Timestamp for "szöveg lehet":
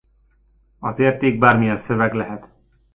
1.77-2.49